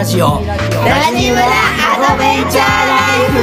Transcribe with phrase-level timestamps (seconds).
[0.00, 0.26] ラジオ。
[0.26, 0.56] ラ
[1.14, 3.38] ジムラアドベンチャーライフ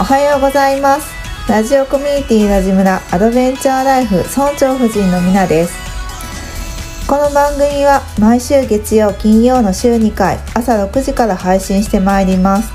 [0.00, 1.14] おはようございます
[1.48, 5.83] ラジオコミュニティラジムラアドベンチャーライフ村長夫人のみなです
[7.06, 12.72] この番組は毎週月曜金曜の週2回朝6時から配信してまいります。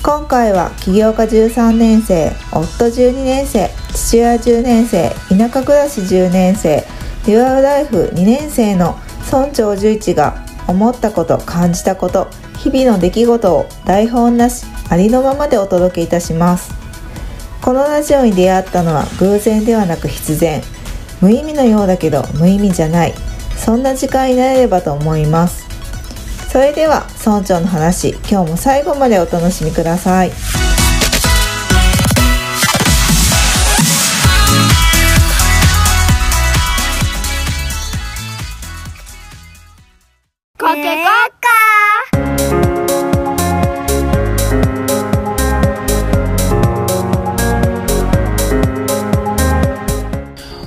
[0.00, 6.84] 今回は起業家13年生夫12年生父親10年生田舎暮らし10年生
[7.26, 10.36] デュアルライフ2年生の村長11が
[10.68, 12.28] 思ったこと感じたこと
[12.58, 16.72] 日々の出来事を台本なしありのままでお届けいたします。
[17.60, 20.62] このラジオに出会ったのは偶然ではなく必然。
[21.20, 23.14] 無意味のようだけど無意味じゃない。
[23.64, 25.64] そんな時間になれればと思います。
[26.50, 30.30] それでは村長の話今日も最後までお楽しみください。
[40.58, 41.04] コケコッ
[41.40, 41.48] カ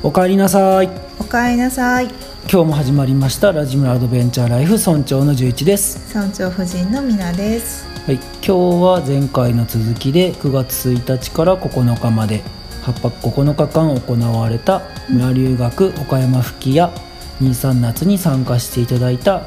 [0.02, 0.89] おかえりなさい。
[1.19, 2.24] おかえりなさい
[2.56, 6.16] 今日も始まりましたラジムラアドベンチャーライフ村長の11です。
[6.16, 7.86] 村長夫人のみなです。
[8.06, 12.44] はい今日は前回の続きで9月1日から9日まで
[12.83, 16.94] 8泊9日間行われた村留学岡山吹きや
[17.42, 19.42] 23夏に参加していただいた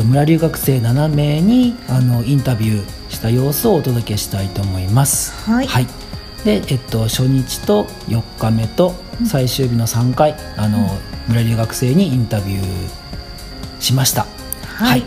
[0.00, 5.32] 村留学生7名にあのインタビューした様子をお届けしたいと思います。
[5.50, 5.66] はい。
[6.44, 8.94] で、えっと、初日と4日目と
[9.26, 12.64] 最終日の3回、あの村留学生にインタビュー
[13.80, 14.26] しました。
[14.64, 15.04] はい。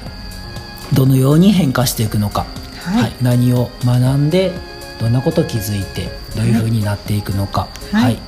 [0.94, 2.46] どのように変化していくのか、
[2.84, 3.14] はい。
[3.22, 4.52] 何を学んで
[5.00, 8.20] どんなこと気づいてどういうふうになっていくのか、はい。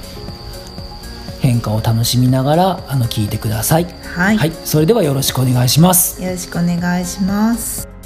[1.39, 3.87] 変化を楽しみながらあの聞いてください。
[4.15, 6.21] はい、それではよろしくお願いします。
[6.21, 7.96] よろしくお願いします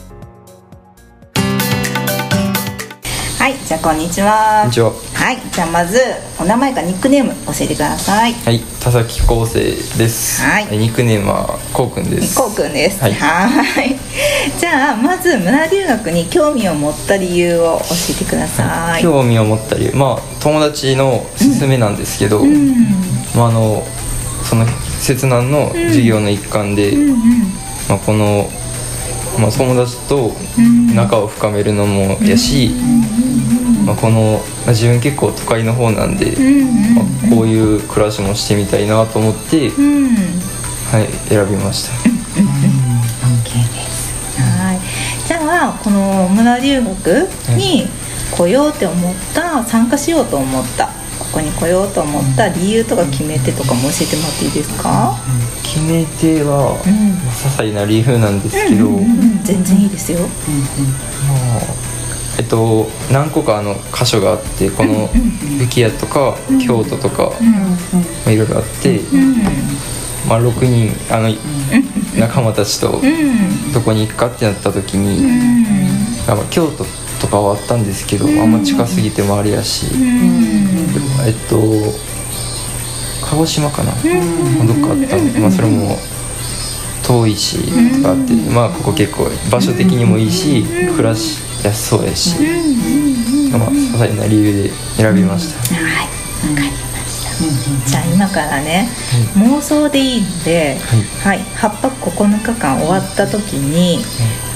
[3.81, 4.59] こんにちは。
[4.61, 4.91] こんにちは。
[4.91, 5.97] はい、じゃあまず
[6.39, 8.33] お名前かニックネーム教えてください。
[8.33, 9.59] はい、田崎康生
[9.97, 10.43] です。
[10.43, 12.37] はいニックネームはこうくんです。
[12.37, 13.01] こうくんです。
[13.01, 13.95] ははいい。
[14.59, 19.01] じゃあまず村留学に興味を持った理由を教えてください。
[19.01, 22.75] 興味を持ったり、まあ友達の勧めなんですけど、うん、
[23.35, 23.83] まああの
[24.43, 24.67] その
[24.99, 27.19] 摂南の授業の一環で、うん、
[27.89, 28.47] まあこの
[29.39, 32.75] まあ友達とうん仲を深めるのもやし、
[33.85, 36.39] まあこのまあ自分結構都会の方なんで、う
[36.91, 37.05] ん、まあ
[37.35, 40.15] こういう暮らしもしてみたいなと思って、うん、うん。
[40.91, 41.93] はい選びました。
[44.41, 44.79] はい。
[45.25, 45.39] じゃ
[45.69, 47.87] あこの村留学に
[48.35, 50.87] 来ようって思った、参加しようと思った、
[51.17, 55.15] ここに来ようと思った理由とか決め手とかも教えてもらっていいですか？
[55.63, 58.87] 決め手は、うんまあ些細な理由なんですけど。
[58.87, 60.19] うんうんうん全然いいですよ。
[60.19, 60.29] まあ
[62.39, 65.07] えっと何個かあの箇所があってこの
[65.59, 67.31] 吹き屋とか京都とか、
[68.25, 69.35] まあ、いろいろあって、うん。
[70.27, 71.29] まあ、6人あの
[72.17, 73.73] 仲間たちとうん。
[73.73, 75.65] どこに行くかってなった時に、うん。
[76.27, 76.85] まあ京都
[77.19, 79.87] とかはあったんですけど、あんま近すぎてもあれやし、
[81.25, 81.61] えっと
[83.29, 85.33] 鹿児島かな、まあどっかあったん。
[85.33, 85.97] で、まあ、それも
[87.03, 87.57] 遠いし
[87.97, 90.63] とかあって、まあここ結構場所的にもいいし
[90.95, 92.35] 暮らしやすそうやし、
[93.51, 95.75] まあ些細な理由で選びました。
[95.75, 96.07] はい、
[96.49, 96.71] わかりま
[97.07, 97.89] した。
[97.89, 98.87] じゃあ今からね、
[99.35, 100.77] 妄想でいいので、
[101.23, 103.99] はい、8泊9日間終わった時に、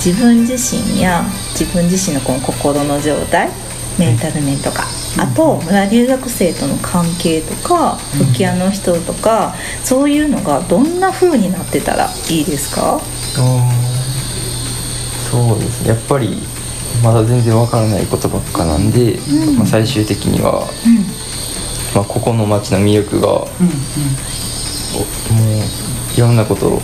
[0.03, 1.23] 自分自身や
[1.57, 3.49] 自分自身のこの心の状態、
[3.97, 4.83] メンタル面とか、
[5.17, 12.99] あと村留学生との関係とか、吹き屋の人とか、そういうのがどんな風になってたらいいですか？
[15.31, 15.89] そうですね。
[15.89, 16.37] やっぱり
[17.05, 19.19] まだ全然わからないことばっかなんで、
[19.55, 20.65] まあ、最終的には、
[21.93, 23.47] まあ、ここの町の魅力が、おもう
[26.17, 26.81] いろんなことを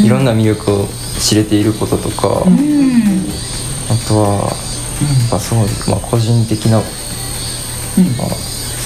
[0.00, 0.86] いろんな魅力を
[1.18, 3.26] 知れていることとか、うん、
[3.90, 4.48] あとは、
[5.28, 6.84] まあそうですまあ、個人的な、まあ、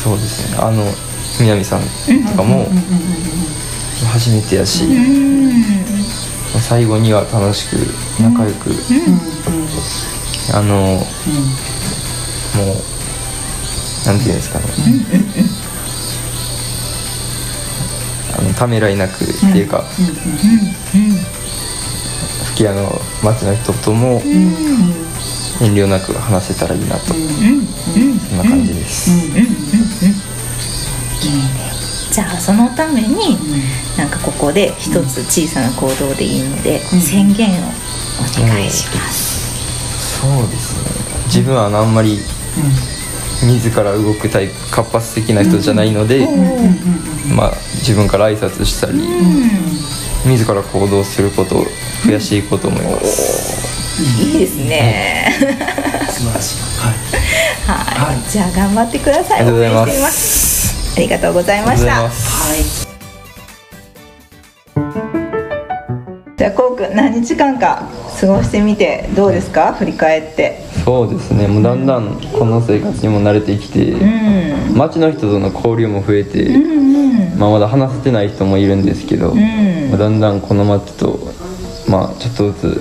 [0.03, 0.59] そうですね。
[0.59, 0.85] あの
[1.39, 1.83] 南さん
[2.31, 2.67] とかも
[4.11, 7.77] 初めてやし、うん、まあ最後には楽しく
[8.23, 8.71] 仲良く、
[10.53, 11.07] あの、もう
[14.07, 14.65] なんていうんですかね、
[18.35, 19.85] ああのためらいなくっていうか、
[22.47, 24.23] 吹き矢の町の人とも
[25.61, 29.11] 遠慮なく話せたらいいなと、そんな感じです。
[32.11, 33.39] じゃあそのために
[33.97, 37.53] なんかここで一つ小さな行動でいいので宣言を
[38.19, 39.30] お願いします。
[40.21, 40.91] そうですね。
[41.27, 42.19] 自分はあのあんまり
[43.43, 46.29] 自ら動くタイプ活発的な人じゃないので、
[47.35, 49.03] まあ、自分から挨拶したり、
[50.27, 51.65] 自ら行動することを
[52.05, 55.35] 増やしていこうと思います、いいですね。
[56.11, 56.61] 素晴らしい。
[56.81, 56.95] はい。
[58.11, 59.41] はい、じゃあ頑張ってください。
[59.41, 60.97] ありがとうございます。
[60.97, 61.87] ありがとうございまし
[62.85, 62.90] た
[66.95, 67.89] 何日間か
[68.21, 69.73] 過ごしてみてどうですか？
[69.75, 70.65] 振り返って。
[70.85, 74.77] そうですねもうだんだんこの生活にも慣れてきて、うん。
[74.77, 79.39] 街の人との交流も増えて、うんまあ、まだ話せてない人もいるんですけど、ん
[79.91, 81.19] まあだんだんこの街と、
[81.89, 82.81] まあ、ちょっとず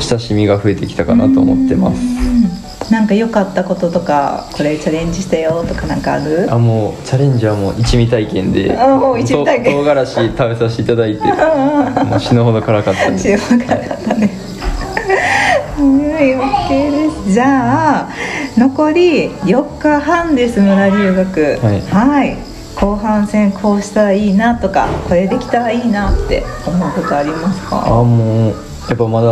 [0.00, 2.00] つ親しみが増えてきたかなと思ってます、
[2.90, 6.46] なんか良かったこととかこれチャレンジしたよとかなんかある？
[6.50, 11.20] あもうチャレンジはもう一味体験で あもう一味体験と唐辛子食べさせていただいて
[12.04, 14.30] もう死ぬほど辛かったです塩辛かったね。
[15.78, 17.32] うん、OK です。
[17.32, 17.44] じゃ
[17.98, 18.08] あ
[18.56, 21.58] 残り4日半です村留学。
[21.62, 22.36] はいはい。
[22.74, 27.82] 後半戦こうしたらいいなとかこれできたらいいなって思うことありますか？
[27.86, 28.54] あもう
[28.88, 29.28] やっぱまだ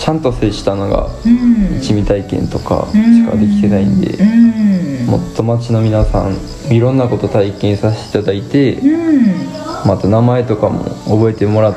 [0.00, 1.78] ちゃんと接したのがうん。
[1.78, 5.06] 一味体験とかしかできてないんで、うん。
[5.06, 6.36] もっと街の皆さん
[6.74, 8.86] いろんなこと体験させていただいて、う
[9.20, 9.86] ん。
[9.86, 11.74] また名前とかも覚えてもらっ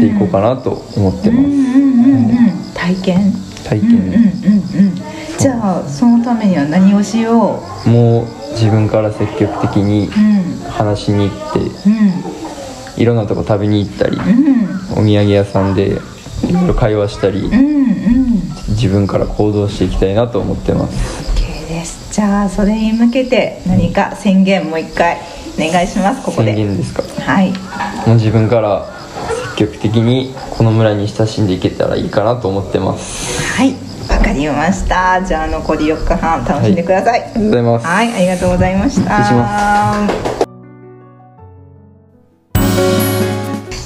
[0.00, 2.74] ていこうかなと思ってます。
[2.74, 3.32] 体験？
[3.64, 4.94] 体うんうんうん験、うん。
[5.38, 10.10] じゃあそのためには何をしよもう自分から積極的に。
[10.74, 11.90] 話しに行ってう
[12.98, 13.00] ん。
[13.00, 14.64] いろんなとこ食べに行ったり、うん。
[14.92, 16.00] お土産屋さんで
[16.48, 18.40] いろいろ会話したり、うんうん。
[18.68, 22.12] 自分から行動していきたいなと思ってます OK です。
[22.12, 25.18] じゃあそれに向けて何か宣言もう一回
[25.56, 26.24] お願いします。
[26.24, 26.54] ここで。
[26.54, 27.02] 宣言ですか？
[27.22, 27.52] はい。
[28.06, 28.86] もう自分から
[29.56, 33.74] 積極的にこの村に親しんでいけたらいいかなと思ってますはい。
[34.08, 35.22] わかりました。
[35.24, 37.22] じゃあ残り4日半楽しんでください。
[37.22, 40.33] ありがとうございます、はい、ありがとうございました。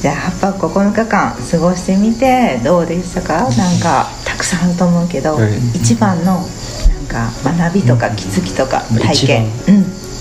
[0.00, 3.34] じゃあ8泊9日間過ごしてみてどうでしたか？
[3.34, 6.42] なんかたくさんあると思うけど、はい一番のなん
[7.08, 8.98] か学びとか気づきとかうん。
[8.98, 9.46] 体験。
[9.46, 9.74] 一や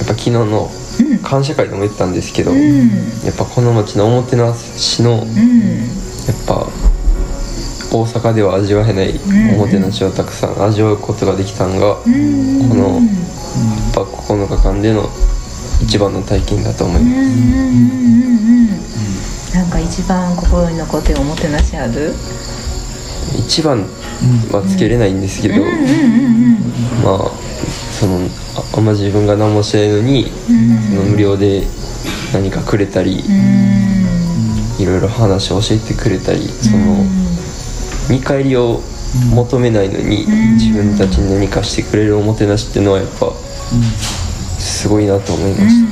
[0.03, 0.69] っぱ昨日の
[0.99, 1.19] うん。
[1.19, 2.89] 感謝会でも言ったんですけど、うん。
[3.23, 5.89] やっぱこの町のおもてなしのやっうん
[6.47, 6.67] ぱ
[7.89, 9.19] 大阪では味わえないん。
[9.55, 12.67] おもてなしをたくさん味わうことができたのが、うん。
[12.69, 15.07] この8泊9日間での
[15.83, 19.16] 一番の体験だと思いうんうんます、うんうんうん
[19.53, 22.13] なんか一番心に残ってるおもてなしある？
[23.39, 23.79] 一番
[24.51, 25.55] はつけれないんですけど、
[27.03, 27.31] まあ
[27.91, 28.19] その
[28.55, 30.31] ああんま自分が何もしてないのに、
[30.89, 31.63] その無料で
[32.33, 33.23] 何かくれたり、
[34.79, 37.03] いろいろ話を教えてくれたり、その
[38.09, 38.81] 見返りを
[39.33, 43.33] 求めないのに、自分たちに何かしてくれるおもてなしっていうのはやっぱ、
[44.59, 45.87] すごいなと思いました、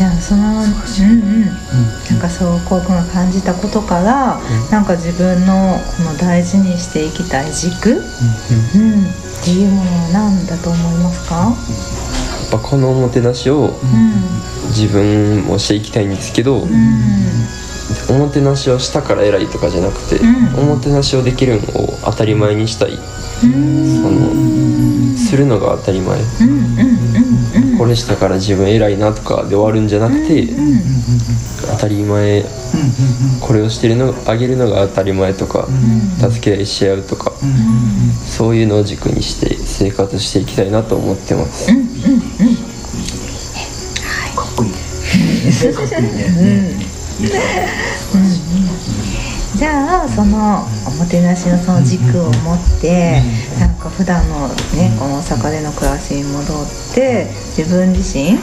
[0.00, 1.44] じゃあそのうんうん。
[1.44, 4.40] なんかそうこうくんが感じたことから、
[4.70, 8.02] なんか自分のこの大事にしていきたい軸、うんっ
[9.44, 13.78] ていうものは何だと思いますか、やっぱこのおもてなしを
[14.68, 16.66] 自分もしていきたいんですけど、
[18.08, 20.60] おもてなしをしたから偉いとかじゃなくて、うん。
[20.60, 22.98] おもてなしをできるのを当たり前にしたい、
[23.42, 26.18] そのするのが当たり前、
[27.80, 30.46] これしたから自分偉いなとかで終わるんじゃなくて、
[31.72, 32.44] 当たり前
[33.40, 35.66] これをしてるのあげるのが当たり前とか、
[36.20, 37.32] 助け合いし合うとか、
[38.28, 41.76] そういうのを軸にして生活していきたいなと思ってます、かっ
[44.56, 44.70] こいい。
[49.56, 53.22] じゃあそのおもてなしのその軸を持って
[53.96, 56.46] 普段のねこの大阪での暮らしに戻っ
[56.94, 58.38] て自分自身はい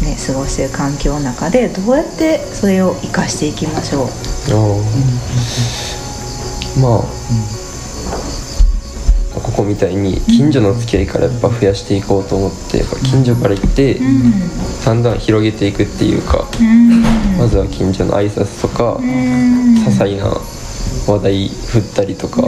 [0.00, 4.06] ね、過ごしている環境の中でどうやってそれを生かしていきましょう。
[6.80, 7.00] まあ、
[9.40, 14.00] ここみたいに近所の付き合いからやっぱ増やしていこうと思ってやっぱ近所から行って、
[14.84, 16.48] だんだん広げていくっていうか、
[17.36, 20.40] まずは近所の挨拶とか、些細な
[21.06, 22.42] 話題振ったりとか、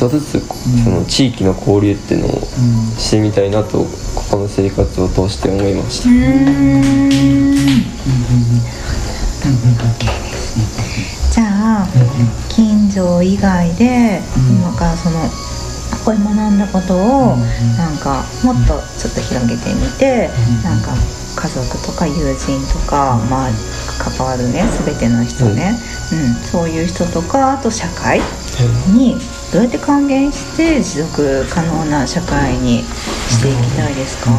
[0.00, 0.40] とずつ
[0.82, 2.40] その地域の交流っていうのを
[2.96, 3.86] してみたいなとこ
[4.30, 6.08] この生活を通して思いました。
[11.30, 11.86] じゃあ
[12.48, 15.20] 近所以外で今からその
[15.90, 17.36] ここで学んだことを
[17.76, 20.30] なんかもっとちょっと広げてみて
[20.64, 20.94] なんか
[21.36, 23.50] 家族とか友人とか、まあ、
[23.98, 25.78] 関わるね全ての人ね、
[26.12, 28.20] うん、そういう人とかあと社会
[28.94, 29.16] に
[29.52, 34.30] どうやって還元して持続可能な社会にしていきたいですか、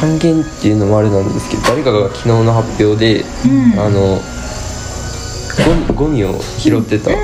[0.00, 4.18] 還元っていうのもあれなんですけど誰かが昨日の発表で、うん、あの
[5.94, 7.14] ゴミを拾ってたっ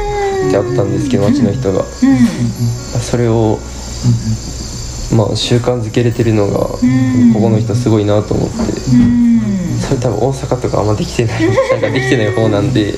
[0.50, 3.58] てあったんですけど町の人が、それを
[5.16, 6.78] まあ習慣づけれてるのがこ
[7.40, 8.56] この人すごいなと思って。
[9.80, 12.92] それ多分大阪とかあんまできてないなんかできてない方なんで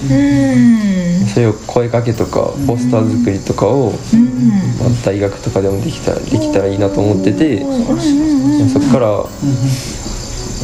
[1.33, 7.61] それを声かけとかポスター作りとかをまあ大学とかでもできたらできたらいいなと思ってて
[8.69, 9.25] そこから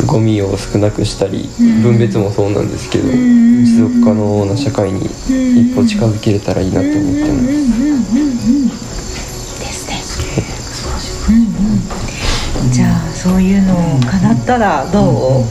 [0.07, 1.49] ゴミを少なくしたり
[1.83, 7.69] 分別もそうなんですけど持続可能な社会に一歩近づけれたらいいなと思ってます。
[12.71, 13.75] じゃあそういうの
[14.07, 15.45] 叶ったらどう、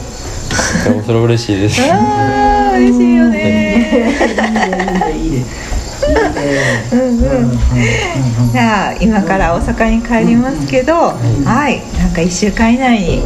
[0.88, 1.82] でもそれ嬉しいです。
[1.92, 4.14] ああ嬉しいよね。
[8.52, 10.66] じゃあ今から大阪に帰ります。
[10.66, 13.22] けど、はいなんか1週間以内に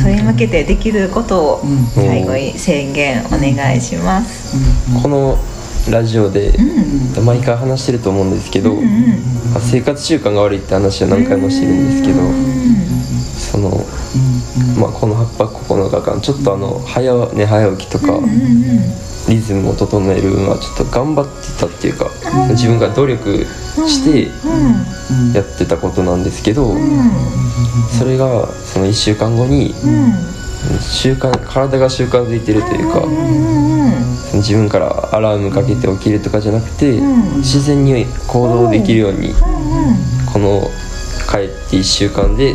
[0.00, 1.62] それに向けてできることを
[1.94, 4.56] 最後に宣言お願いします、
[5.02, 5.36] この
[5.90, 6.54] ラジオで
[7.22, 8.50] 毎回話してると思うんです。
[8.50, 8.74] けど、
[9.60, 12.02] 生活習慣が悪いって話は何回もしてるんです。
[12.02, 12.22] けど、
[13.38, 13.84] その、
[14.82, 18.18] まあ、この8泊9日間ちょっとあの早寝早起きとか、
[19.28, 22.10] リズムを整えるのはちょっと頑張ってたっていうか、
[22.50, 23.46] 自分が努力
[23.86, 24.28] して
[25.36, 26.74] やってたことなんですけど、
[27.96, 29.72] それがその1週間後に、
[30.80, 33.06] 習慣体が習慣づいてるというか、
[34.34, 37.00] 自分からアラームかけて起きるとかじゃなくて、
[37.36, 39.32] 自然に行動できるように、
[40.32, 40.68] この
[41.30, 42.52] 帰って1週間で、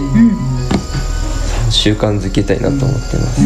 [1.72, 3.42] 習慣づけたいなと思ってます。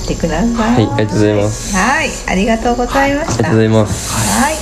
[0.00, 0.86] ってください。
[0.86, 1.76] はい、ありがとうございます。
[1.76, 3.32] はい、ありがとうございました。
[3.34, 4.40] ありがとうございます。
[4.40, 4.54] はい。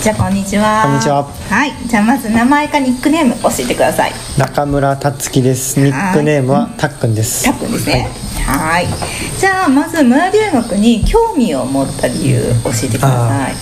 [0.00, 0.82] じゃあこんにちは。
[0.84, 1.24] こんにちは。
[1.24, 4.12] はい、じゃあまず名前かニックネーム教えてください。
[4.38, 5.80] 中村達樹です。
[5.80, 7.44] ニックネームはたっくんです。
[7.44, 8.08] たっくんですね。
[8.46, 8.86] はい。
[9.38, 13.54] じゃあまず村留学に興味を持った理由教えてください。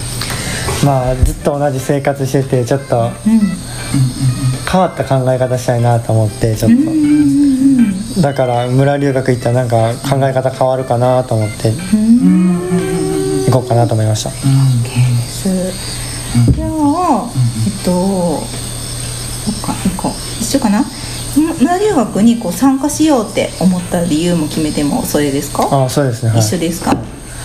[0.85, 3.11] まあずっと同じ生活しててちょっと、うん、
[4.71, 6.77] 変わった考え方したいなと思ってちょっと。
[8.23, 14.31] だから村留学行ったらなんか考え方変わるかなと思って行こうかなと思いました。
[14.31, 17.31] じゃあ
[17.67, 17.91] えっと
[19.45, 20.13] そっか行こう。
[20.41, 20.85] 一緒かな？
[21.61, 25.69] 村留学にこう参加しようって思った理由も決めてもそれですか？
[25.85, 26.97] あそうですね、はい、一緒ですか？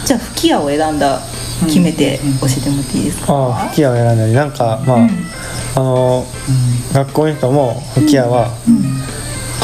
[0.05, 1.19] じゃあ吹き矢を選んだ
[1.65, 5.09] 決めて教えてもらっていいですか、あ吹き矢を選んだりなんかまあ、うん、
[5.75, 6.25] あの、
[6.89, 8.49] うん、学校の人も吹き矢は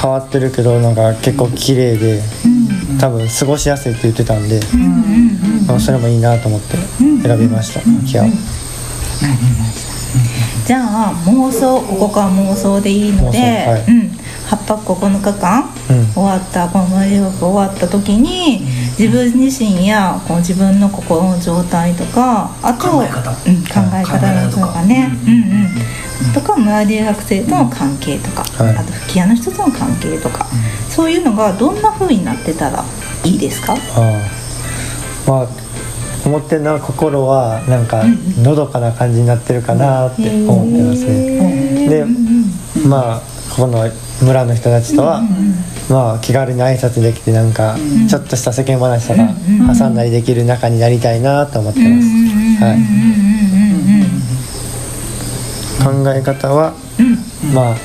[0.01, 2.21] 変わってるけどなんか結構綺麗で、
[2.99, 4.59] 多分過ごしやすいって言ってたんで、
[5.67, 6.77] まあ、それもいいなと思って
[7.27, 8.27] 選びました、吹き矢を。
[10.65, 14.11] じゃあ妄想ここから妄想でいいので、はい、うん、
[14.49, 30.47] 8泊9日間、うん、終わったこの留学終わった時に、自分自身やこう自分の心の状態とかあと考え方、うん、考え方とかね、うんうん、とか村留学生との関係とか、はい、あと吹き矢の人との関係とか、
[30.89, 32.83] そういうのがどんなふうになってたら
[33.23, 33.73] いいですか？
[33.73, 33.77] あ
[35.27, 35.47] まあ
[36.25, 38.03] 思ってるのは心はなんか
[38.41, 41.87] のどかな感じになってるかなって思ってますね。
[41.87, 42.05] で
[42.87, 43.87] まあここの
[44.21, 45.21] 村の人たちとは、
[45.89, 47.77] まあ気軽に挨拶できてなんか
[48.09, 49.29] ちょっとした世間話とか
[49.77, 52.07] 挟んだりできる仲になりたいなと思ってます。
[52.63, 52.73] は
[55.93, 56.73] い、考え方は、
[57.53, 57.75] まあ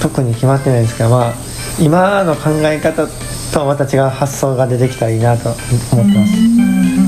[0.00, 1.34] 特に決まってないですけどまあ
[1.80, 3.06] 今の考え方
[3.52, 5.50] とはまた違う発想が出てきたらいいなと
[5.92, 7.03] 思ってます。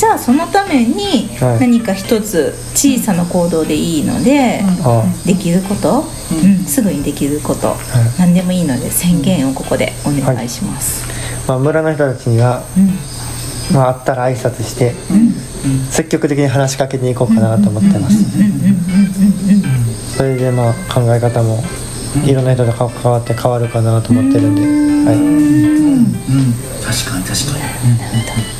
[0.00, 1.28] じゃあそのために
[1.60, 4.62] 何か一つ小さな行動でいいので、
[5.26, 6.04] できること、
[6.42, 7.76] うん、すぐにできること、
[8.18, 11.04] 何でもいいので宣言をここでお願いします、
[11.46, 12.62] まあ、村の人たちには、
[13.74, 14.94] まあ、会ったら挨拶して、
[15.90, 18.16] 積極的に話しかけに行こうかなと思ってます。
[20.16, 21.62] それでまあ考え方も
[22.24, 22.46] いろん。
[22.46, 24.54] な人と関わって変わるかなと思ってるん。
[24.54, 26.14] で、はい、うん。
[26.82, 28.59] 確かに確かにうん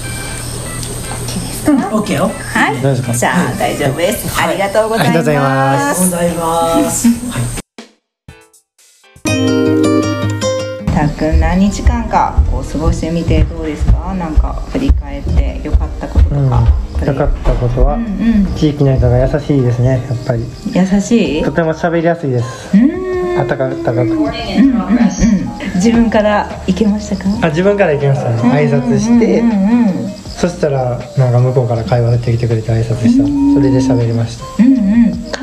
[1.70, 2.28] オッケーよ。
[2.28, 2.82] はい。
[2.82, 4.50] 大丈夫ですかじゃあ大丈夫です、はい。
[4.50, 6.04] ありがとうございありがとうございまます。
[6.04, 7.42] ございますはい。
[10.92, 14.14] たっくん何日間かこう過ごしてみてどうですか？
[14.14, 18.54] なんか振り返って良かったこととうん、か、これよかったことは、うんうん。
[18.56, 20.44] 地域の人が優しいですねやっぱり。
[20.74, 21.42] 優しい？
[21.42, 22.76] とても喋りやすいです。
[22.76, 23.38] うん。
[23.38, 23.74] あったかく。
[23.76, 24.30] うん
[25.76, 27.24] 自分から行けましたか？
[27.46, 28.36] あ自分から行きましたね。
[28.42, 29.58] 挨拶して、うんうん。
[29.88, 29.99] うん
[30.40, 33.24] そしたらなんか向こうから会話してきてくれて挨拶した。
[33.24, 34.44] それで喋りました。
[34.62, 34.76] うんう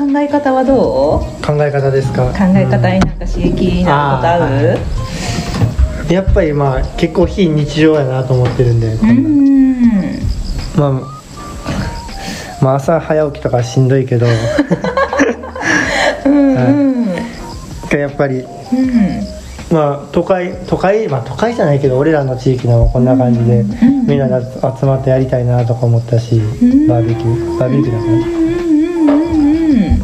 [0.08, 0.12] ん。
[0.12, 1.46] 考え方はどう？
[1.46, 2.26] 考え方ですか？
[2.32, 4.48] 考え方になんか刺激になることあ
[6.08, 6.12] る？
[6.12, 10.18] やっぱりまあ結構非日常やなと思ってるんで、こうん
[10.76, 10.90] まあ
[12.64, 14.26] まあ朝早起きとかしんどいけど。
[16.26, 17.06] うん
[17.92, 18.48] やっぱりうん
[19.70, 24.44] まあ都会都会まあ都会じゃないけど俺らの地域のこんな感じでんみんなで
[24.80, 26.86] 集まってやりたいなとか思ったしん。
[26.86, 29.98] バーベキューバーベキューだからうんうん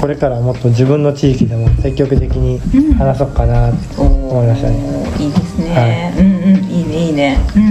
[0.00, 2.58] これからもっと自分の地域でも積極的に
[2.94, 4.76] 話そうかなってうん思いましたね。
[4.76, 7.38] おーいいですね、うんうんいいねいいね。
[7.56, 7.68] うんう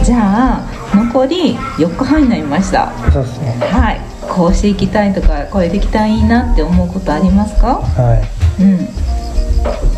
[0.00, 0.04] ん。
[0.04, 0.16] じゃ
[0.56, 0.60] あ
[0.94, 2.92] 残り4日半になりました。
[3.12, 3.56] そうですね。
[3.60, 4.00] はい。
[4.28, 7.76] こうしていきたいとかこれできたらいいなって思うことありますか？
[7.80, 8.14] は
[8.58, 8.62] い。
[8.62, 8.88] うん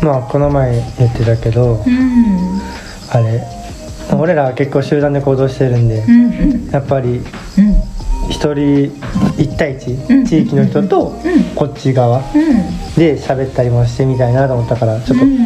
[0.01, 2.61] まあこの前言ってたけどうん。
[3.11, 3.43] あれ
[4.17, 6.69] 俺らは結構集団で行動してるんでうんうん。
[6.69, 7.19] やっぱり
[7.57, 7.75] うん。
[8.29, 8.85] 一人
[9.37, 10.25] 一対一うん。
[10.25, 11.43] 地域の人とうん。
[11.55, 12.23] こっち側うん。
[12.95, 15.37] で喋ったりもしてみたいなと思ったからちょっとうん。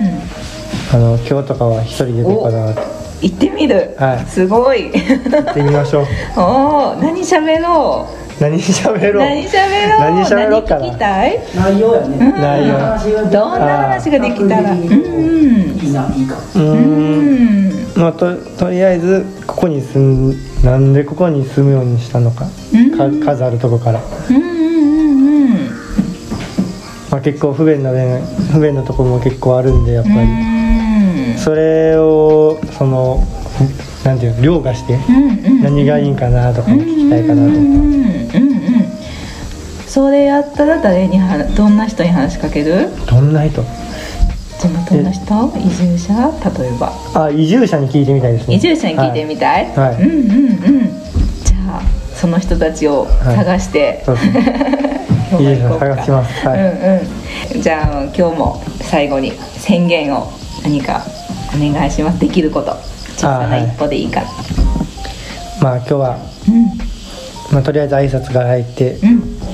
[0.92, 2.82] あの今日とかは一人でどうかなって。
[3.22, 4.26] 行ってみる、はい。
[4.28, 4.92] すごい。
[4.94, 6.06] 行ってみましょう。
[6.40, 6.42] お
[6.94, 8.08] お何喋ろ
[8.40, 9.26] 何喋うろう。
[9.26, 10.00] 何喋ろう。
[10.00, 10.82] 何喋ろうかな。
[10.82, 11.40] 何聞きたい？
[11.56, 12.18] 内容やね。
[12.18, 12.32] うん。
[12.42, 12.68] 内
[13.12, 14.72] 容どんな話ができたら？
[14.72, 14.86] うんい
[15.90, 17.70] いないいかうん。
[17.70, 22.46] んまあととりあえずここに住んなんでここに住むようにしたのか？
[22.74, 23.20] うん。
[23.22, 25.70] か数あるとこから、うんうんうんうん。
[27.12, 28.22] まあ、結構不便な面
[28.54, 31.38] 不便なところも結構あるんでやっぱり、うん。
[31.38, 33.26] それをその
[34.06, 37.52] なんていうの凌駕してうんうん何がいいんかなとかも聞きたいかなとう
[39.90, 42.90] それやったら誰にはどんな人に話しかける？
[43.08, 43.64] たどんな人？
[44.60, 45.58] 地元の人？
[45.58, 46.14] 移住者？
[46.60, 46.94] 例えば。
[47.16, 48.56] あ移住者に聞いてみたいですね。
[48.56, 49.96] 移住者に聞いてみたい、はい。
[49.96, 50.04] はい。
[50.04, 50.90] うんうんうん。
[51.44, 51.82] じゃあ
[52.14, 55.08] その人たちを探して、そうですね。
[55.40, 56.48] 移住者探します。
[56.48, 57.62] はい、うんうん。
[57.64, 60.32] じゃあ今日も最後に宣言を
[60.64, 61.02] 何か
[61.56, 62.20] お願いします。
[62.20, 62.78] できること。
[63.18, 64.22] 小さな一歩でいいか。
[64.22, 64.28] ら
[65.62, 66.18] まあ今日は、
[67.52, 69.00] まあ、とりあえず挨拶が入って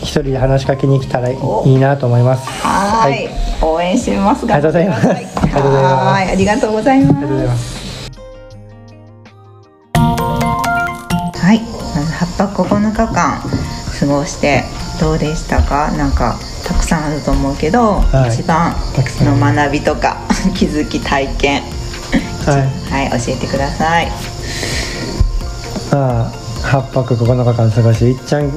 [0.01, 1.63] 一人で話しかけに来たらいお。
[1.65, 2.45] いなと思います。
[2.61, 3.25] はーい。
[3.27, 3.45] はい。
[3.61, 5.07] 応援してますありがとうございます。
[5.07, 7.15] 頑張ってくださありがとうございます。
[7.15, 8.11] はーいありがとうございます。
[11.37, 13.39] はい、まず8泊9日間
[13.99, 14.63] 過ごして
[14.99, 15.91] どうでしたか？
[15.91, 18.29] なんかたくさんあると思うけど、はい。
[18.33, 18.75] 一番
[19.23, 20.17] の学びとか
[20.53, 21.61] 気づき体験。
[22.45, 23.09] はい。
[23.09, 24.11] はい教えてください。
[25.91, 28.51] まあ8泊9日間過ごしていっちゃん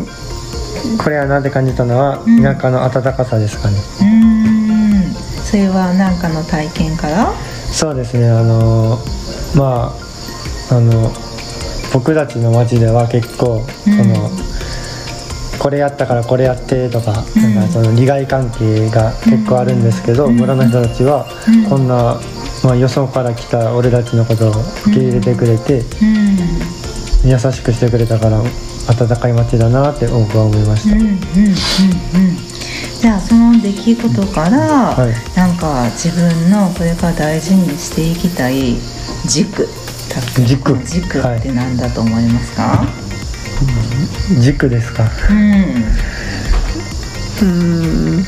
[0.96, 2.42] これは何て感じたのはうん。
[2.42, 5.14] 田舎の暖かさですかね、うーん。
[5.44, 7.32] それは何かの体験から？
[7.70, 8.28] そうですね。
[8.30, 8.98] あの
[9.56, 9.92] ま
[10.70, 11.12] ああの
[11.92, 14.30] 僕たちの町では結構その、
[15.58, 17.54] これやったからこれやってとか,、うん。
[17.54, 20.36] なんかその利害関係が結構あるんですけど、うん。
[20.36, 21.64] 村の人たちはうん。
[21.68, 22.18] こんな、
[22.64, 24.50] まあ、よそから来た俺たちのことを
[24.86, 26.77] 受け入れてくれて、うん
[27.24, 31.18] 優しくしてくれたから温かい町だなって僕は思いました、うんうんうんうん。
[33.00, 35.14] じゃあその出来事から、はい。
[35.36, 38.76] なんか自分のこれから大事にしていきたい
[39.26, 39.68] 軸
[40.08, 40.78] た軸。
[40.84, 42.86] 軸って何だと思いますか、
[44.40, 45.10] 軸ですか？
[45.30, 45.84] うん。
[47.42, 47.44] う
[48.20, 48.24] ん。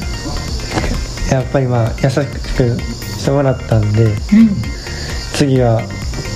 [1.31, 4.15] やっぱりまあ優しくしてもらったんでうん。
[5.35, 5.81] 次は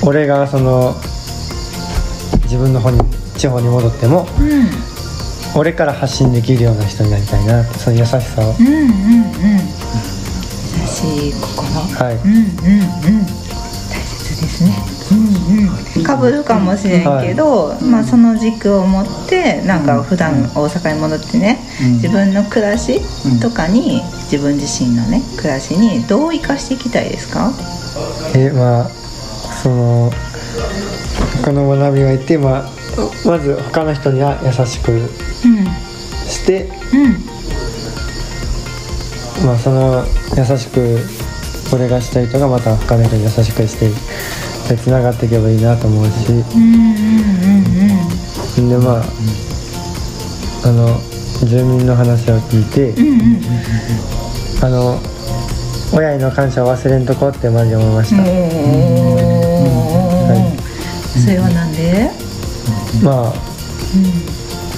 [0.02, 0.96] 俺がその
[2.44, 3.00] 自分の方に
[3.36, 4.68] 地方に戻ってもうん。
[5.56, 8.54] 俺から発信できるような人になりたいなってその優しさを。
[8.58, 8.88] うんうんうん。
[8.88, 12.04] 優しい心。
[12.04, 12.16] はい。
[12.16, 13.26] うんうんうん。
[13.26, 14.74] 大切ですね。
[15.12, 16.04] うんうん。
[16.04, 21.92] かぶるかもしれんけど、まあその軸を持ってなんか普段大阪に戻ってね、うん。
[21.94, 24.02] 自分の暮らしうんとかに
[24.32, 27.52] 自分自身のね暮らしにどう生かしていきたいですか？
[28.34, 28.88] えまあ
[29.62, 30.10] その
[31.44, 32.70] この学びを得てまあ
[33.26, 35.08] まず他の人には優しくうん
[36.26, 37.34] してうん。
[39.44, 40.04] まあその
[40.36, 40.98] 優しく
[41.74, 43.90] 俺がしたい人がまた他の人に優しくして
[44.74, 46.28] でつながっていけばいいなと思うし、
[48.56, 49.04] でまあ
[50.64, 50.98] あの
[51.46, 52.94] 住民の話を聞いて、
[54.64, 54.98] あの
[55.92, 59.53] 親への感謝を忘れんとこってマジで思いました、はい、
[61.20, 62.10] それはなんで？
[63.02, 63.32] まあ、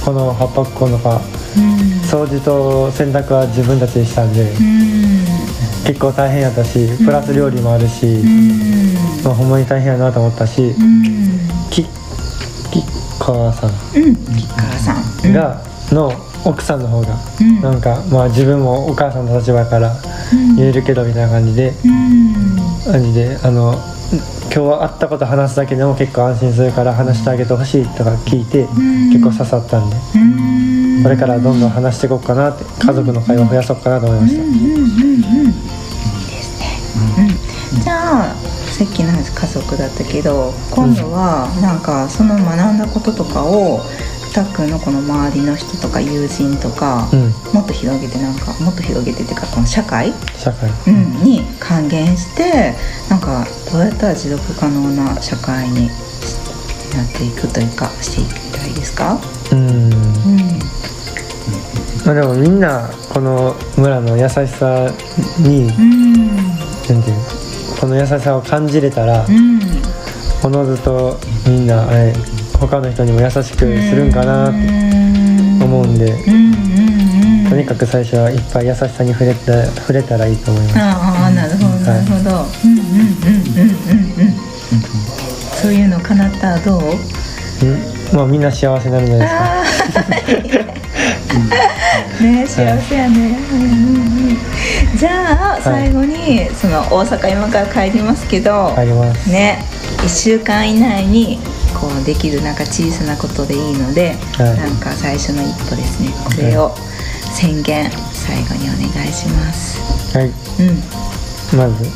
[0.05, 1.21] この八白粉のか、
[2.11, 4.53] 掃除と洗濯は自分たちでしたんで、
[5.87, 8.23] 結構大変やったしプラス料理もあるし、
[9.25, 10.75] まあ、ほんまに大変やなと思ったし、
[11.71, 12.87] き吉
[13.19, 14.15] 川さん、吉
[14.49, 14.93] 川さ
[15.29, 15.33] ん。
[15.33, 16.13] がの
[16.45, 17.17] 奥さんの方が、
[17.63, 19.95] なんかまあ自分もお母さんの立場から
[20.57, 21.73] 言えるけどみたいな感じで、
[22.85, 23.75] 感じであの
[24.13, 28.67] 今日は会ったこと話すだけでも結構安心するから話してあげてほしいとか聞いて、
[29.13, 29.97] 結構刺さったんで、
[31.03, 34.43] これからどんどん話していこうかなって家族の会話増やそうかなと思いました。
[37.83, 43.81] じゃあさっきの話家族だったけど今度はなんかその学んだこととかを
[44.37, 47.33] たっくんのこの周りの人とか友人とか、うん。
[47.55, 50.69] もっと広げてなんかもっと広げてっていうかこの社会、社会。
[50.89, 52.75] うん、に還元して
[53.09, 55.93] なんかどうやったら持続可能な社会にな
[57.03, 59.19] っていくというかしていきたいですか、
[59.53, 59.69] うん。
[59.69, 59.91] うん。
[62.05, 64.93] まあでもみんなこの村の優しさ
[65.39, 66.27] にうん。
[66.27, 67.25] なんていうの？
[67.81, 69.61] この優しさを感じれたらうん。
[70.45, 72.13] おのずとみんなあれ
[72.59, 74.59] 他の人にも優しくするんかなって
[75.65, 76.17] 思うんで
[77.49, 80.79] とにかく最初はいっぱい優しさに触れた触れたらいいと思います。
[80.79, 84.35] ああなるほどなるほど、うんうんうんうんうんうん
[85.57, 86.83] そういうの叶ったらどう？
[86.83, 86.97] うん。
[88.13, 90.65] まあみんな幸せになるんじゃないですか。
[92.23, 93.69] ね幸せやね、うんうん
[94.31, 94.39] うん。
[94.97, 99.31] じゃあ最後に、その大阪今から帰りますけど、帰ります。
[99.31, 99.65] ね
[99.99, 101.39] 1週間以内に
[101.79, 104.57] こうできるなんか小さなことでいいので、はい。
[104.57, 106.11] なんか最初の一歩ですね。
[106.25, 106.75] これを
[107.35, 110.17] 宣言最後にお願いします。
[110.17, 110.29] はい。
[110.29, 111.59] うん。
[111.59, 111.91] まず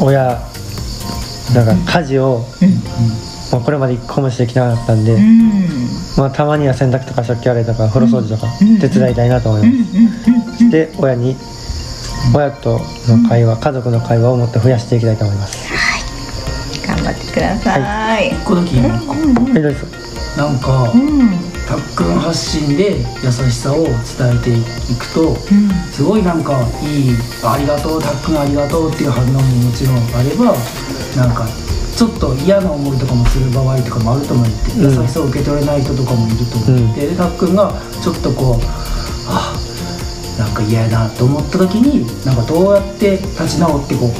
[0.00, 0.40] 親
[1.54, 2.44] なんか家事を、
[3.52, 5.88] まあ、これまで一個もしてきなかったんで、うん。
[6.16, 8.78] まあ、たまには洗濯とか食器洗いとか風呂掃除とかうん。
[8.78, 11.36] 手伝いたいなと思います、で親に
[12.34, 15.75] 親との会話家族の会話をもっと増やしていきたいと思います、頑
[17.06, 19.86] 張ってください、一個だけいいのはいどうぞ
[20.36, 21.56] なんかうん。
[21.66, 23.90] たっくん発信で優しさを伝
[24.38, 24.62] えてい
[24.96, 25.34] くと
[25.90, 30.54] すごいなんかいい「ありがとうたっくんありがとう」っていう反応ももちろんあれば
[31.16, 31.48] なんか
[31.96, 38.66] ちょっと嫌な思いとかもする場合とかもあると思って、うん優しさを受け取れない人とかもいると思って、でたっくんがちょっとこう
[39.26, 39.58] 「あ
[40.38, 44.12] なんか嫌やな」と思った時になんかどうやって立ち直ってこ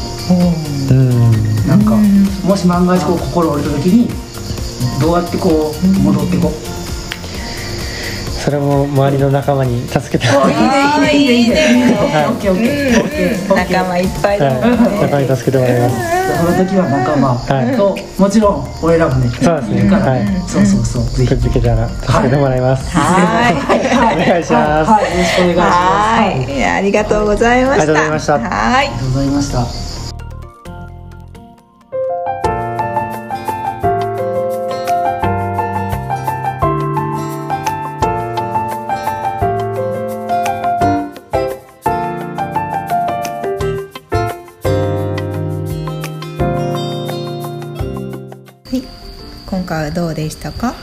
[0.90, 1.96] ううんなんか
[2.44, 4.08] もし万が一こう心折れた時に
[5.00, 6.85] どうやってこう戻ってこう。
[8.46, 10.32] それも周りの仲間に助けて。
[10.32, 11.96] もらいますいいねいいね。
[12.30, 13.52] オッケーオッケーオッケー。
[13.52, 14.54] オッケー仲間いっぱいだ。
[14.54, 14.60] ね
[15.00, 16.38] 仲間に助けてもらいます。
[16.38, 17.76] その時は仲間はい。
[17.76, 19.90] ともちろん俺らもねそうですね。
[19.90, 20.48] はい。
[20.48, 21.04] そうそうそう。
[21.06, 23.54] ぜひくっつけたら助けてもらいます、はい。
[23.56, 24.14] はい。
[24.14, 24.90] お願いします。
[24.92, 25.10] はい。
[25.10, 25.66] よろしくお願いします。
[25.66, 25.82] は
[26.14, 27.82] はいありいありがとうございました。
[27.82, 28.38] ありがとうございました。
[28.38, 28.90] はい。
[28.90, 29.85] がとうございました
[49.56, 50.74] 今回はどうでしたか？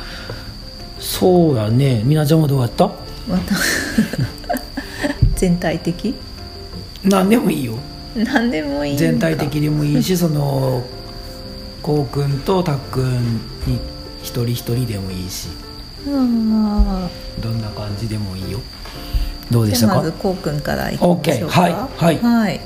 [0.99, 2.01] そうやね。
[2.03, 2.89] みなちゃんはどうやった？
[5.35, 6.15] 全体的？
[7.03, 7.75] 何でもいいよ。
[8.15, 10.83] 何でもいい全体的でもいいしその
[11.83, 13.35] こうくんとたっくん
[13.67, 13.79] に
[14.23, 15.49] 一人一人でもいいし。
[16.07, 16.49] うん
[17.39, 18.59] どんな感じでもいいよ。
[19.51, 19.93] どうでしたか？
[19.93, 21.31] あまずこうくんからいきましょうか。
[21.61, 22.17] OK はい。
[22.17, 22.59] はい。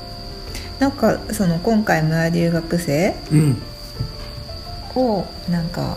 [0.78, 3.14] なんかその今回村留学生？
[3.30, 3.56] うん
[4.96, 5.96] をなんか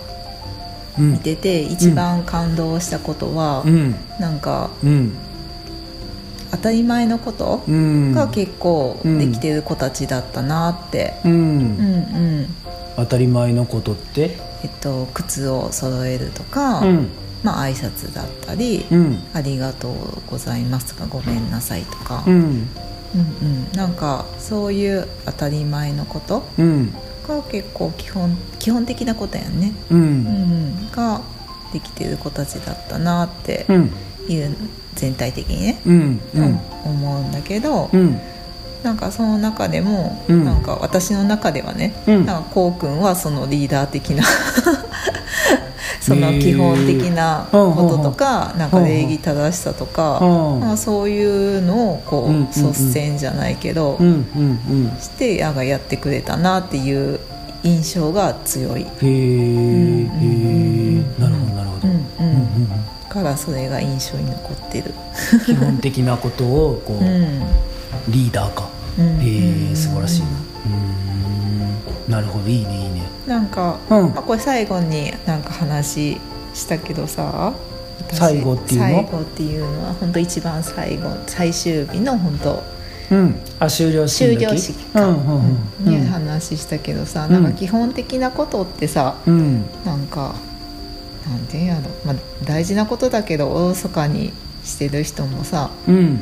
[1.00, 3.96] うん見てて一番感動したことは、うん。
[4.20, 5.14] なんかうん。
[6.52, 8.14] 当たり前のことうん。
[8.14, 11.32] が結構できてる子たちだったなって、うん。
[11.32, 12.48] うん、うん。
[12.98, 14.38] 当たり前のことって？
[14.64, 17.08] えっと靴を揃えるとか、うん。
[17.42, 19.20] まあ挨拶だったり、うん。
[19.34, 19.94] ありがとう
[20.30, 22.34] ございますとかごめんなさいとか、うん。
[22.34, 22.44] うんう
[23.46, 23.72] ん。
[23.72, 26.94] なんかそういう当たり前のことうん
[27.38, 30.24] が結構基本基本的なことやんね、ううん。
[30.24, 30.30] んう
[30.86, 31.22] ん、が
[31.74, 33.92] できてる子たちだったなってうん。
[34.28, 34.56] いう
[34.96, 36.22] 全体的にね、うん。
[36.36, 36.60] うん。
[36.84, 38.20] 思うんだけど、うん。
[38.84, 40.46] なんかその中でも、うん。
[40.46, 42.26] なんか私の中ではね、うん。
[42.26, 44.24] なんかこうくんはそのリーダー的な
[46.02, 54.60] その基本的なこととか、なんか礼儀正しさとか、うんまあ、そういうのをこう、率先じゃないけど、うんうん
[54.90, 54.98] うん。
[55.00, 57.20] してやがやってくれたなっていう
[57.64, 60.06] 印象が強い、へえ
[61.20, 62.02] なるほどなるほど、うんうん。
[62.20, 62.70] うんうん
[63.12, 64.94] からそれが印象に残ってる。
[65.34, 67.42] うん基本的なことをこう、うん。
[68.08, 70.28] リーダーか、うんへえ素晴らしいな。
[70.28, 72.12] うーん。
[72.12, 72.91] なるほどいいねいいね
[73.28, 74.14] なんか、うん。
[74.14, 76.18] まあ、これ最後になんか話
[76.54, 77.54] したけどさ。
[78.00, 78.86] 私最後っていうの？
[78.88, 82.64] 最後っていうのは本当一番最後最終日の本当。
[83.12, 83.36] うん。
[83.60, 86.02] あ終了式終了式か、うんうんうん。
[86.02, 87.44] ね話したけどさ、うんなん。
[87.46, 89.66] か基本的なことってさうん。
[89.86, 90.34] なんか
[91.30, 96.20] なんていうんやろ、まあ、大事なことだけどおろそかにしてる人もさうん。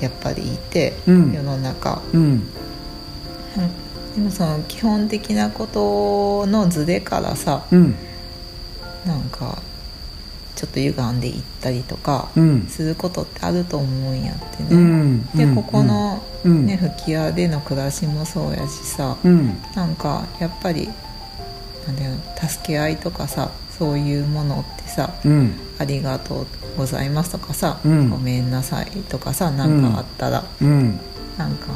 [0.00, 1.32] やっぱりいて、うん。
[1.32, 2.02] 世の中。
[2.12, 2.42] うん
[4.16, 7.94] でもその基本的なことのズレからさうん。
[9.04, 9.62] なんか
[10.56, 12.66] ちょっと歪んでいったりとかうん。
[12.66, 15.26] することってあると思うんやってね、うん。
[15.36, 16.64] でここの、うん。
[16.64, 19.58] ね、吹き矢での暮らしもそうやしさ、うん。
[19.74, 20.88] なんかやっぱり
[21.86, 26.46] なんだろう助け合いとかさそういうものってさうん「ありがとう
[26.78, 28.08] ございます」とかさ、うん。
[28.08, 30.98] ごめんなさい」とかさ何かあったら、うん。
[31.36, 31.66] なんか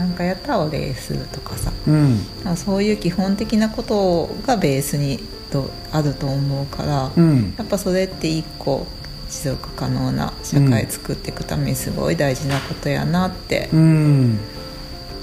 [0.00, 1.70] なんかやったらお礼するとかさ。
[1.86, 2.18] うん。
[2.56, 5.20] そういう基本的なことがベースに
[5.52, 7.54] とあると思うから、うん。
[7.58, 8.86] やっぱそれって一個
[9.28, 14.38] 持続可能な社会作っていくためにすごい大事なことやなって、うん。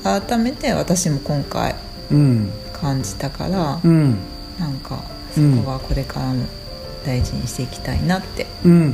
[0.03, 1.73] 改めて私も今回
[2.11, 2.51] うん。
[2.71, 4.15] 感じたから、うん。
[4.59, 5.01] なんか
[5.33, 6.45] そこはこれからも
[7.03, 8.45] 大事にしていきたいなって。
[8.63, 8.91] 思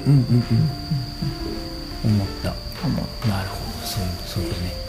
[2.23, 2.53] った。
[3.27, 3.85] なるほど。
[4.25, 4.73] そういうことね。
[4.77, 4.82] うん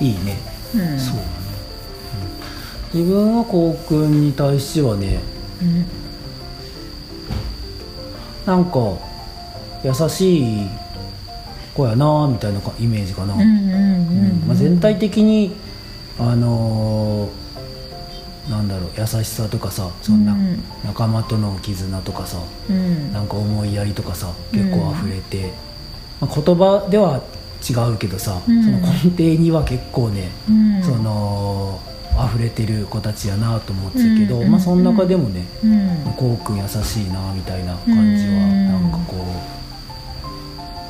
[0.00, 0.38] いいね。
[0.74, 0.98] うん。
[0.98, 1.16] そう。
[1.16, 1.28] だね、
[2.92, 3.00] うん。
[3.00, 5.20] 自分はこうくんに対してはね
[5.62, 5.84] うん。
[8.46, 8.78] なんか
[9.84, 10.68] 優しい
[11.74, 13.34] 子やなみたいなかイメージかな、
[14.54, 15.54] 全体的に
[16.18, 17.48] あのー
[18.50, 20.62] なんだろう優しさとかさそんなうん。
[20.82, 22.38] 仲間との絆とかさ
[22.70, 23.12] うん。
[23.12, 25.52] なんか思いやりとかさ結構溢れて、
[26.20, 27.22] まあ、言葉では
[27.62, 28.62] 違うけどさ、うん。
[28.62, 30.82] その根底には結構ね、うん。
[30.82, 31.80] その
[32.32, 36.12] 溢れてる子たちやなと思ってたけど、うんまあその中でもね、うん。
[36.16, 38.66] こうくん優しいなみたいな感じはうん。
[38.68, 39.16] なんかこ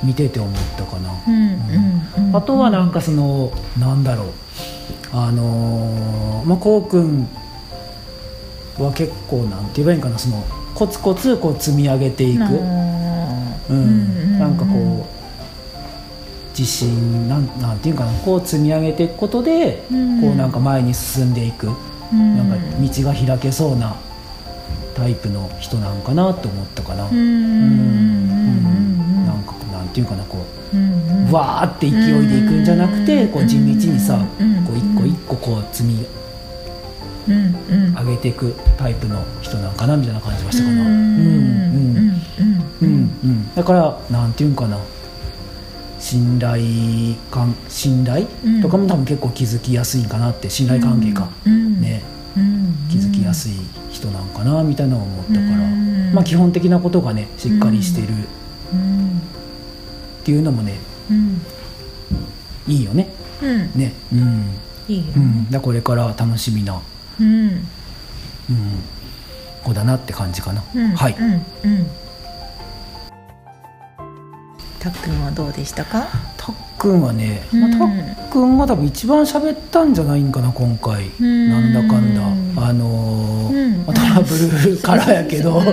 [0.03, 4.27] う見てて思ったかな、うんあとはなんかそのなんだろう。
[5.13, 7.29] あのーまあこうくん
[8.79, 10.19] は結構なんて言えばいいんかな。
[10.19, 12.43] そのコツコツこう積み上げていく、
[13.71, 15.18] うん、なんかこう
[16.59, 20.21] 自信なんなんていうかなこう積み上げていくことで、うん。
[20.21, 21.69] こうなんか前に進んでいく、
[22.13, 22.37] うん。
[22.37, 23.95] なんか道が開けそうな
[24.97, 28.27] タイプの人なんかなと思ったかな、うん。
[29.25, 30.39] なんかなんていうかなこ
[30.73, 31.27] ううん。
[31.27, 31.33] うん。
[31.33, 34.65] わーって勢いでいくんじゃなくてこう地道にさうん。
[34.65, 36.05] こう一個一個こう積み
[37.29, 40.81] 上げていくタイプの人なんかなみたいな感じがしたかな。
[40.81, 40.89] うん。
[40.89, 42.23] うん。
[42.83, 43.11] うん。
[43.23, 43.55] うん。
[43.55, 44.77] だからなんていうんかな
[45.99, 48.27] 信頼感信頼？
[48.45, 48.63] うん。
[48.63, 51.81] とかも多分結構気づきやすいんかなって信頼関係か、うん。
[51.81, 52.03] ね。
[52.37, 52.75] うん。
[52.89, 53.53] 気づきやすい
[53.91, 56.13] 人なんかなみたいなのを思ったから、うん。
[56.15, 58.09] まあ基本的なことがねしっかりしてる。
[58.73, 59.21] うん
[60.21, 60.79] っていうのもね
[61.11, 61.41] うん
[62.67, 63.09] いいよね。
[63.43, 63.73] うん。
[63.75, 63.95] ね。
[64.13, 64.45] うん、
[64.89, 66.81] いいようん、だこれから楽しみな、
[67.19, 67.49] うん。
[67.49, 67.61] うん、
[69.65, 70.89] 子だなって感じかな、うん。
[70.95, 71.33] はい、うん。
[71.33, 71.87] うん
[74.91, 76.07] たっくんはどうでしたか？
[76.37, 77.61] たっくんはね、うん。
[77.79, 81.51] まあ、たっくんが多分一番喋ったんじゃないんかな今回、ん。
[81.51, 82.23] なんだかんだ。
[82.63, 83.87] あのーうん。
[83.87, 85.59] まあトラブルからやけど。
[85.59, 85.65] うん。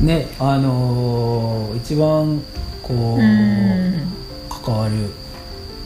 [0.06, 2.40] ねあのー一番
[2.82, 4.02] こう、うん。
[4.64, 4.94] 関わる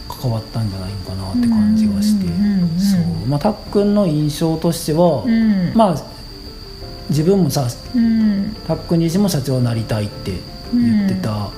[0.09, 2.27] 関わったんじゃないかなって感じがして、
[2.79, 3.29] そう。
[3.29, 5.73] まあたっくんの印象としては、うん。
[5.75, 5.97] まあ
[7.11, 8.57] 自分もさうん。
[8.67, 10.33] たっくん自身も社長になりたいって
[10.75, 11.51] 言ってた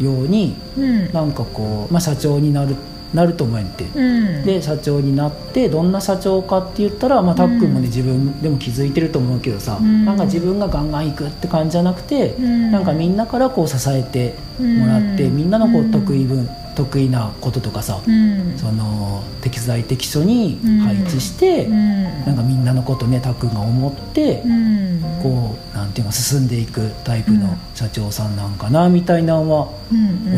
[0.00, 1.12] ように、うん。
[1.12, 2.74] なんかこう、まあ、社長になる
[3.14, 4.44] なると思えんて、うん。
[4.44, 10.04] で社長になってどんな社長かって言ったら、まあ、たっくんもね自分でも気づいてると思うけどさ、うん。
[10.04, 12.70] なんか自分がガンガン行くって感じじゃなくて、うん。
[12.72, 15.36] なんかみんなからこう支えてもらって、うん。
[15.36, 18.54] みんなのこう得意分得意なこととかさ、うん。
[18.58, 22.04] その適材適所に配置して、うん。
[22.24, 24.84] なんかみんなのことねたっくんが思って、うん。
[25.22, 29.48] こうなんていうか進んでいくタイプのうん社長さんなんかなみたいなんうん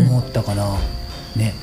[0.08, 0.78] 思ったかな、
[1.36, 1.54] ね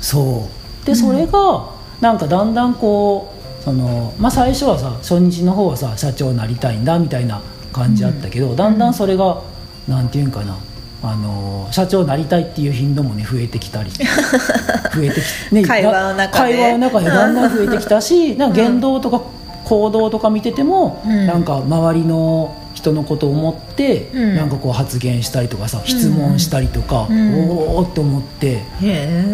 [0.00, 0.48] そ
[0.82, 0.86] う。
[0.86, 9.42] でそれがなんかだんだんこうその、まあ、最初はさ初日の方はさ社長になりたいんだみたいな感じあったけど、だんだんそれが
[9.86, 10.56] なんていうんかな
[11.02, 13.90] あの社長になりたいっていう頻度もね増えてきたり。
[14.94, 16.54] 増えてき、ね、会話の中で。
[16.54, 19.22] 会話の中でだんだん増えてきたしなんか言動とか
[19.64, 21.26] 行動とか見てても、うん。
[21.26, 24.36] なんか周りの人のことを思って、うん。
[24.36, 27.34] なんかこう発言したりとかさ質問したりとか、うん。
[27.34, 28.62] おおって思って、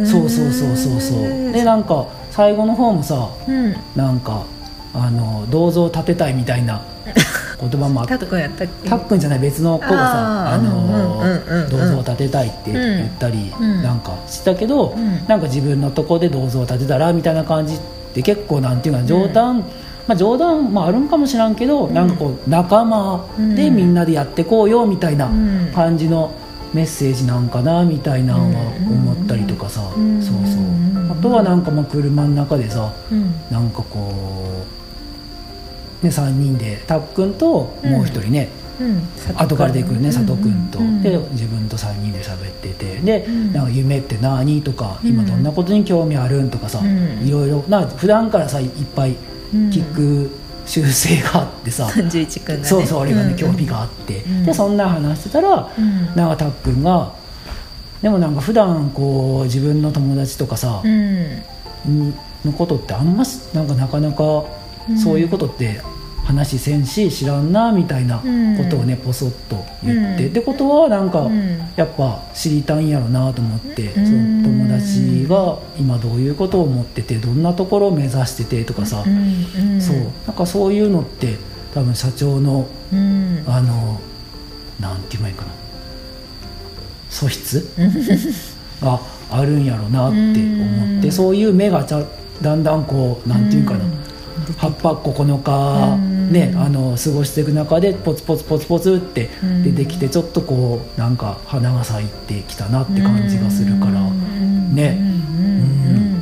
[0.04, 1.52] そうそうそうそうそう。
[1.52, 3.74] でなんか最後の方もさうん。
[3.94, 4.44] なんか
[4.92, 6.82] あの銅像を建てたいみたいな
[7.60, 13.82] 言葉もあってタックンやったっくんじゃない別の子がさあのうんうんうんうん銅像を建てたいって言ったりうん。
[13.82, 15.20] なんかしたけど、うん。
[15.28, 17.78] なんか自分のとこで銅像を建てたらみたいな感じっ
[18.14, 19.64] て結構なんていうかな冗談、
[20.06, 25.72] まあ、冗談もあるんかもしらんけど、なんかこう仲間でみんなでやってこうよみたいなうん。
[25.74, 26.32] 感じの
[26.72, 30.22] メッセージなんかなみたいなのは思ったりとかさ、うん。
[30.22, 31.12] そうそう。
[31.12, 33.34] あとはなんかまあ車の中でさうん。
[33.50, 34.12] なんかこ
[36.02, 38.48] う、ね、3人でたっくんともう一人ね、
[38.80, 39.02] うん。
[39.36, 41.02] 後から出てくるね佐藤君と、うん。
[41.02, 42.96] で自分と3人で喋ってて。
[42.98, 43.52] で、うん。
[43.52, 47.26] なんか夢って何とか、うん今どんなことに興味あるんとかさ、うん。
[47.26, 49.16] いろいろな普段からさいっぱい
[49.52, 50.30] 聞く
[50.66, 52.64] 習性があってさ、31君がね。
[52.64, 53.36] そうそう俺がね、ん。
[53.36, 54.44] 興味があって、うん。
[54.44, 56.06] でそんな話してたら、うん。
[56.14, 57.14] なんかたっくんが
[58.02, 61.42] でもなんか普段こう自分の友達とかさ、うん。
[61.84, 64.44] にのことってあんましなんかなかなか
[64.88, 64.98] うん。
[64.98, 65.80] そういうことって
[66.26, 68.24] 話せんし知らんなみたいなこ
[68.68, 70.30] とをねポソッと言って、うん。
[70.32, 71.58] ってことはなんかうん。
[71.76, 74.06] やっぱ知りたいんやろなと思って、うん。
[74.06, 79.96] その友達が今どういうことを思っててどんなところを目指しててとかさ、そう。
[80.26, 81.36] なんかそういうのって
[81.72, 83.44] 多分社長のうん。
[83.46, 84.00] あの
[84.80, 85.52] なんて言えばいいかな。
[87.08, 87.70] 素質
[88.82, 90.34] があるんやろなって思っ
[91.00, 91.12] て、うん。
[91.12, 92.04] そういう目がちゃ
[92.42, 93.84] だんだんこうなんていうかな、
[94.58, 96.32] 8泊9日、うん。
[96.32, 99.62] ねあの過ごしていく中でポツポツポツポツってうん。
[99.62, 104.74] 出てきてちょっとこうなんか花が咲いてきたなって感じがするから、うん。
[104.74, 104.96] ね。
[104.98, 106.14] うん。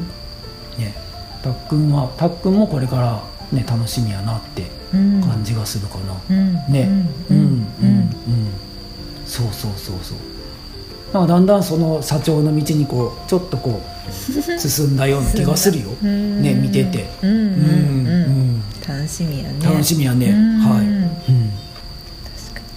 [0.79, 0.95] ね。
[1.43, 3.23] たっくんはたっくんもこれから
[3.53, 6.15] ね楽しみやなって感じがするかな。
[6.31, 6.55] うん。
[6.73, 6.89] ね。
[7.31, 7.39] ううん。
[7.39, 7.89] んうん。
[7.89, 8.11] うん。
[9.27, 10.19] そうそうそうそう。
[11.15, 13.95] なんかだんだんその社長の道にこうちょっとこう
[14.59, 17.09] 進んだような気がするよ、うんね見てて。
[17.23, 17.31] うん
[19.15, 19.65] しみやね。
[19.65, 20.59] 楽しみやね、うん。
[20.59, 21.53] はい、うん、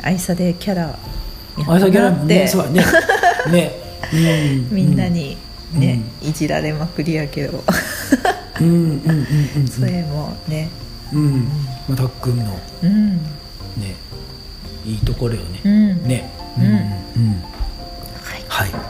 [0.03, 0.97] 愛さでキャラや
[1.67, 2.85] あれだけでもねそうやね。
[3.51, 3.71] ね、
[4.13, 5.37] うん、みんなに
[5.73, 7.63] ね、いじられまくりやけど。
[8.59, 10.69] うんうんうんそれもね。
[11.13, 11.47] うん。
[11.87, 13.17] まあたっくんのうん。
[13.77, 13.95] ね
[14.85, 16.03] いいところよね、うん。
[16.07, 16.29] ね。
[16.57, 17.43] うんうん。
[18.47, 18.71] はい。
[18.71, 18.81] こん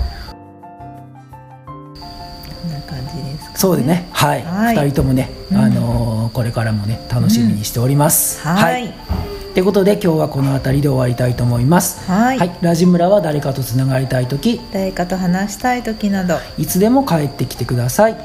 [3.58, 4.08] そうでね。
[4.12, 4.76] はい、はい。
[4.76, 5.58] 二人ともね、うん。
[5.58, 8.94] あのーこれからもね楽しみにしております、はい。
[9.54, 9.62] とい。
[9.62, 12.00] うことで今日はこの辺りで終わりたいと思います。
[12.08, 12.58] はい。
[12.62, 14.62] ラジムラは誰かとつながりたい時。
[14.72, 16.38] 誰かと話したい時など。
[16.60, 18.18] いつでも帰ってきてください。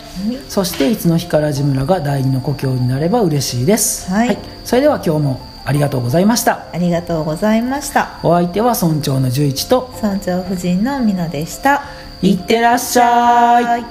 [0.48, 4.10] そしていつの日かラジムラが第二の故郷になれば嬉しいです。
[4.10, 4.36] はい。
[4.64, 6.66] それでは今日もありがとうございました。
[6.70, 8.18] ありがとうございました。
[8.22, 9.90] お相手は村長の十一と。
[10.02, 11.84] 村長夫人の美濃でした。
[12.20, 13.84] いってらっしゃい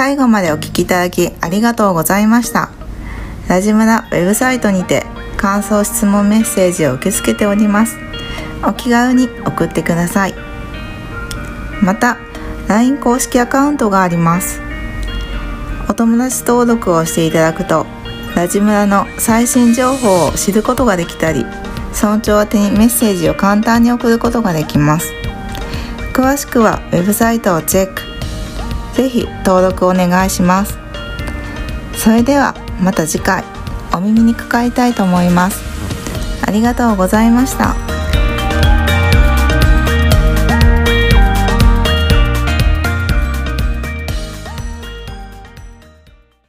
[0.00, 2.70] 最後までお聞きいただきありがとうございました。
[3.48, 5.04] ラジムラウェブサイトにて
[5.36, 7.96] 感想質問メッセージを受け付けております。
[8.66, 9.28] お気軽に
[9.60, 10.34] 送ってください。
[11.82, 12.16] また
[12.68, 14.60] LINE 公式アカウントがあります。
[15.88, 17.84] お友達登録をしていただくと
[18.34, 21.44] ラジムラの最新情報を知ることができたり
[21.92, 25.12] 村長宛にメッセージを簡単に送ることができます。
[26.14, 28.02] 詳しくはウェブサイトをチェック。
[28.94, 30.78] ぜひ登録お願いします。
[31.94, 33.44] それではまた次回
[33.92, 35.60] お耳にかかりたいと思います。
[36.46, 37.89] ありがとうございました。